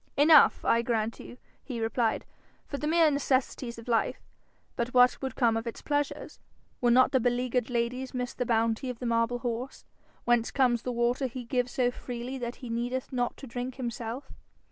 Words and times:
'Enough, 0.17 0.65
I 0.65 0.81
grant 0.81 1.19
you,' 1.19 1.37
he 1.63 1.79
replied, 1.79 2.25
'for 2.65 2.79
the 2.79 2.87
mere 2.87 3.11
necessities 3.11 3.77
of 3.77 3.87
life. 3.87 4.19
But 4.75 4.95
what 4.95 5.21
would 5.21 5.35
come 5.35 5.55
of 5.55 5.67
its 5.67 5.83
pleasures? 5.83 6.39
Would 6.81 6.93
not 6.93 7.11
the 7.11 7.19
beleaguered 7.19 7.69
ladies 7.69 8.11
miss 8.11 8.33
the 8.33 8.43
bounty 8.47 8.89
of 8.89 8.97
the 8.97 9.05
marble 9.05 9.37
horse? 9.37 9.85
Whence 10.25 10.49
comes 10.49 10.81
the 10.81 10.91
water 10.91 11.27
he 11.27 11.43
gives 11.45 11.73
so 11.73 11.91
freely 11.91 12.39
that 12.39 12.55
he 12.65 12.69
needeth 12.71 13.13
not 13.13 13.37
to 13.37 13.45
drink 13.45 13.75
himself? 13.75 14.33